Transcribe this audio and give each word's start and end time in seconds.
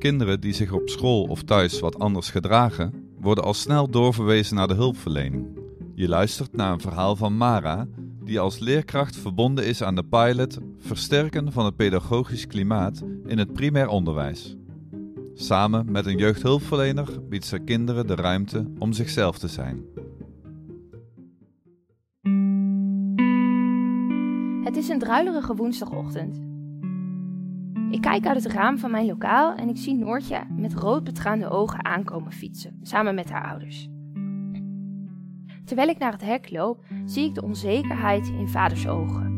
Kinderen 0.00 0.40
die 0.40 0.52
zich 0.52 0.72
op 0.72 0.88
school 0.88 1.24
of 1.24 1.42
thuis 1.42 1.80
wat 1.80 1.98
anders 1.98 2.30
gedragen, 2.30 2.92
worden 3.18 3.44
al 3.44 3.54
snel 3.54 3.90
doorverwezen 3.90 4.56
naar 4.56 4.68
de 4.68 4.74
hulpverlening. 4.74 5.46
Je 5.94 6.08
luistert 6.08 6.56
naar 6.56 6.72
een 6.72 6.80
verhaal 6.80 7.16
van 7.16 7.36
Mara, 7.36 7.86
die 8.24 8.40
als 8.40 8.58
leerkracht 8.58 9.16
verbonden 9.16 9.66
is 9.66 9.82
aan 9.82 9.94
de 9.94 10.04
pilot 10.04 10.58
Versterken 10.78 11.52
van 11.52 11.64
het 11.64 11.76
pedagogisch 11.76 12.46
klimaat 12.46 13.02
in 13.26 13.38
het 13.38 13.52
primair 13.52 13.88
onderwijs. 13.88 14.56
Samen 15.34 15.90
met 15.90 16.06
een 16.06 16.18
jeugdhulpverlener 16.18 17.28
biedt 17.28 17.46
ze 17.46 17.58
kinderen 17.58 18.06
de 18.06 18.14
ruimte 18.14 18.70
om 18.78 18.92
zichzelf 18.92 19.38
te 19.38 19.48
zijn. 19.48 19.84
Het 24.64 24.76
is 24.76 24.88
een 24.88 24.98
druilerige 24.98 25.54
woensdagochtend. 25.54 26.49
Ik 27.90 28.00
kijk 28.00 28.26
uit 28.26 28.44
het 28.44 28.52
raam 28.52 28.78
van 28.78 28.90
mijn 28.90 29.06
lokaal 29.06 29.54
en 29.54 29.68
ik 29.68 29.76
zie 29.76 29.94
Noortje 29.94 30.40
met 30.56 30.74
rood 30.74 31.04
betraande 31.04 31.48
ogen 31.48 31.84
aankomen 31.84 32.32
fietsen, 32.32 32.78
samen 32.82 33.14
met 33.14 33.30
haar 33.30 33.50
ouders. 33.50 33.88
Terwijl 35.64 35.88
ik 35.88 35.98
naar 35.98 36.12
het 36.12 36.24
hek 36.24 36.50
loop, 36.50 36.84
zie 37.04 37.28
ik 37.28 37.34
de 37.34 37.42
onzekerheid 37.42 38.28
in 38.28 38.48
vaders 38.48 38.88
ogen. 38.88 39.28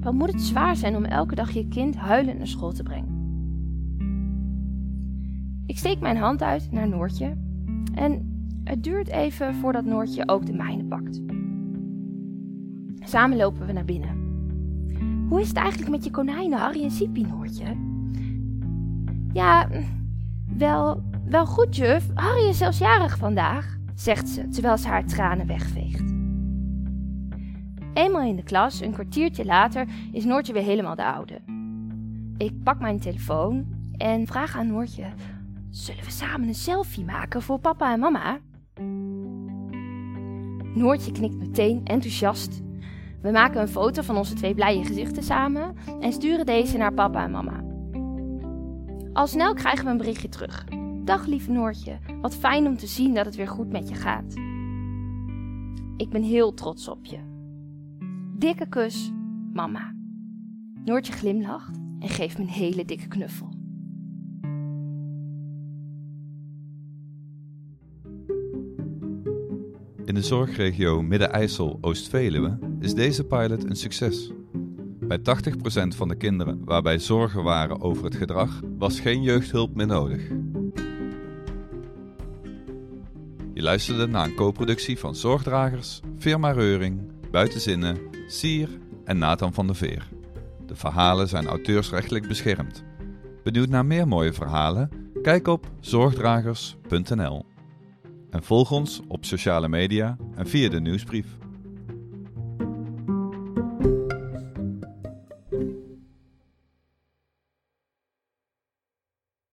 Wat 0.00 0.14
moet 0.14 0.32
het 0.32 0.42
zwaar 0.42 0.76
zijn 0.76 0.96
om 0.96 1.04
elke 1.04 1.34
dag 1.34 1.50
je 1.50 1.68
kind 1.68 1.96
huilend 1.96 2.38
naar 2.38 2.46
school 2.46 2.72
te 2.72 2.82
brengen? 2.82 3.20
Ik 5.66 5.78
steek 5.78 6.00
mijn 6.00 6.16
hand 6.16 6.42
uit 6.42 6.72
naar 6.72 6.88
Noortje 6.88 7.36
en 7.94 8.30
het 8.64 8.82
duurt 8.82 9.08
even 9.08 9.54
voordat 9.54 9.84
Noortje 9.84 10.28
ook 10.28 10.46
de 10.46 10.52
mijne 10.52 10.84
pakt. 10.84 11.20
Samen 13.08 13.36
lopen 13.36 13.66
we 13.66 13.72
naar 13.72 13.84
binnen. 13.84 14.31
Hoe 15.32 15.40
is 15.40 15.48
het 15.48 15.56
eigenlijk 15.56 15.90
met 15.90 16.04
je 16.04 16.10
konijnen, 16.10 16.58
Harry 16.58 16.82
en 16.82 16.90
Siepie, 16.90 17.26
Noortje? 17.26 17.76
Ja, 19.32 19.68
wel, 20.56 21.02
wel 21.24 21.46
goed, 21.46 21.76
juf. 21.76 22.06
Harry 22.14 22.48
is 22.48 22.58
zelfs 22.58 22.78
jarig 22.78 23.18
vandaag, 23.18 23.76
zegt 23.94 24.28
ze, 24.28 24.48
terwijl 24.48 24.78
ze 24.78 24.88
haar 24.88 25.06
tranen 25.06 25.46
wegveegt. 25.46 26.14
Eenmaal 27.94 28.22
in 28.22 28.36
de 28.36 28.42
klas, 28.42 28.80
een 28.80 28.92
kwartiertje 28.92 29.44
later, 29.44 29.88
is 30.12 30.24
Noortje 30.24 30.52
weer 30.52 30.62
helemaal 30.62 30.94
de 30.94 31.04
oude. 31.04 31.40
Ik 32.36 32.62
pak 32.62 32.80
mijn 32.80 33.00
telefoon 33.00 33.66
en 33.96 34.26
vraag 34.26 34.56
aan 34.56 34.66
Noortje: 34.66 35.06
Zullen 35.70 36.04
we 36.04 36.10
samen 36.10 36.48
een 36.48 36.54
selfie 36.54 37.04
maken 37.04 37.42
voor 37.42 37.58
papa 37.58 37.92
en 37.92 38.00
mama? 38.00 38.38
Noortje 40.74 41.12
knikt 41.12 41.36
meteen 41.36 41.80
enthousiast. 41.84 42.62
We 43.22 43.30
maken 43.30 43.60
een 43.60 43.68
foto 43.68 44.02
van 44.02 44.16
onze 44.16 44.34
twee 44.34 44.54
blije 44.54 44.84
gezichten 44.84 45.22
samen 45.22 45.74
en 46.00 46.12
sturen 46.12 46.46
deze 46.46 46.76
naar 46.76 46.94
papa 46.94 47.24
en 47.24 47.30
mama. 47.30 47.64
Al 49.12 49.26
snel 49.26 49.54
krijgen 49.54 49.84
we 49.84 49.90
een 49.90 49.96
berichtje 49.96 50.28
terug. 50.28 50.64
Dag 51.04 51.26
lieve 51.26 51.50
Noortje, 51.50 51.98
wat 52.20 52.34
fijn 52.34 52.66
om 52.66 52.76
te 52.76 52.86
zien 52.86 53.14
dat 53.14 53.24
het 53.24 53.36
weer 53.36 53.48
goed 53.48 53.72
met 53.72 53.88
je 53.88 53.94
gaat. 53.94 54.34
Ik 55.96 56.10
ben 56.10 56.22
heel 56.22 56.54
trots 56.54 56.88
op 56.88 57.04
je. 57.04 57.18
Dikke 58.38 58.68
kus, 58.68 59.12
mama. 59.52 59.94
Noortje 60.84 61.12
glimlacht 61.12 61.76
en 61.98 62.08
geeft 62.08 62.38
me 62.38 62.44
een 62.44 62.50
hele 62.50 62.84
dikke 62.84 63.08
knuffel. 63.08 63.61
In 70.12 70.18
de 70.18 70.24
zorgregio 70.24 71.02
Midden-IJssel-Oost-Veluwe 71.02 72.58
is 72.80 72.94
deze 72.94 73.24
pilot 73.24 73.64
een 73.64 73.76
succes. 73.76 74.30
Bij 75.00 75.18
80% 75.18 75.22
van 75.96 76.08
de 76.08 76.14
kinderen 76.14 76.64
waarbij 76.64 76.98
zorgen 76.98 77.42
waren 77.42 77.80
over 77.80 78.04
het 78.04 78.14
gedrag, 78.14 78.60
was 78.78 79.00
geen 79.00 79.22
jeugdhulp 79.22 79.74
meer 79.74 79.86
nodig. 79.86 80.28
Je 83.54 83.62
luisterde 83.62 84.06
naar 84.06 84.24
een 84.24 84.34
co-productie 84.34 84.98
van 84.98 85.14
Zorgdragers, 85.14 86.00
Firma 86.18 86.50
Reuring, 86.50 87.00
Buitenzinnen, 87.30 87.98
Sier 88.26 88.68
en 89.04 89.18
Nathan 89.18 89.54
van 89.54 89.66
der 89.66 89.76
Veer. 89.76 90.08
De 90.66 90.74
verhalen 90.74 91.28
zijn 91.28 91.46
auteursrechtelijk 91.46 92.28
beschermd. 92.28 92.84
Benieuwd 93.42 93.68
naar 93.68 93.86
meer 93.86 94.08
mooie 94.08 94.32
verhalen? 94.32 94.90
Kijk 95.22 95.48
op 95.48 95.70
zorgdragers.nl. 95.80 97.51
En 98.32 98.42
volg 98.42 98.70
ons 98.70 99.00
op 99.08 99.24
sociale 99.24 99.68
media 99.68 100.16
en 100.34 100.46
via 100.46 100.68
de 100.68 100.80
nieuwsbrief. 100.80 101.41